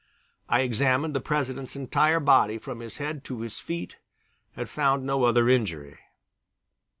I 0.49 0.61
examined 0.61 1.13
the 1.15 1.21
President's 1.21 1.75
entire 1.75 2.19
body 2.19 2.57
from 2.57 2.79
his 2.79 2.97
head 2.97 3.23
to 3.25 3.41
his 3.41 3.59
feet 3.59 3.97
and 4.55 4.67
found 4.67 5.05
no 5.05 5.25
other 5.25 5.47
injury. 5.47 5.99